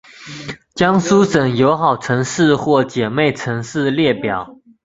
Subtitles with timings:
[0.73, 4.57] 江苏省友好城市或姐妹城市列表